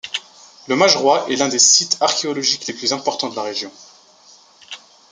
Le 0.67 0.75
Mageroy 0.75 1.27
est 1.29 1.35
l'un 1.35 1.47
des 1.47 1.59
sites 1.59 1.97
archéologiques 2.01 2.65
les 2.65 2.73
plus 2.73 2.91
importants 2.91 3.29
de 3.29 3.35
la 3.35 3.43
région. 3.43 3.71